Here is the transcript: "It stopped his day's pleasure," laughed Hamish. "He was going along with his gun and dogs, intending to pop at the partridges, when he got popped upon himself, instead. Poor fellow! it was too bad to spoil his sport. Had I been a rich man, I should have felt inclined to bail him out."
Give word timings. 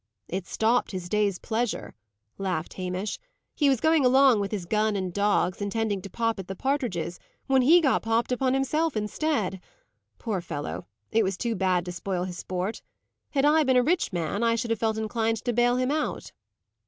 "It 0.27 0.47
stopped 0.47 0.89
his 0.93 1.07
day's 1.07 1.37
pleasure," 1.37 1.93
laughed 2.39 2.73
Hamish. 2.73 3.19
"He 3.53 3.69
was 3.69 3.79
going 3.79 4.03
along 4.03 4.39
with 4.39 4.49
his 4.51 4.65
gun 4.65 4.95
and 4.95 5.13
dogs, 5.13 5.61
intending 5.61 6.01
to 6.01 6.09
pop 6.09 6.39
at 6.39 6.47
the 6.47 6.55
partridges, 6.55 7.19
when 7.45 7.61
he 7.61 7.79
got 7.81 8.01
popped 8.01 8.31
upon 8.31 8.55
himself, 8.55 8.97
instead. 8.97 9.61
Poor 10.17 10.41
fellow! 10.41 10.87
it 11.11 11.23
was 11.23 11.37
too 11.37 11.53
bad 11.53 11.85
to 11.85 11.91
spoil 11.91 12.23
his 12.23 12.39
sport. 12.39 12.81
Had 13.29 13.45
I 13.45 13.63
been 13.63 13.77
a 13.77 13.83
rich 13.83 14.11
man, 14.11 14.41
I 14.41 14.55
should 14.55 14.71
have 14.71 14.79
felt 14.79 14.97
inclined 14.97 15.43
to 15.45 15.53
bail 15.53 15.75
him 15.75 15.91
out." 15.91 16.31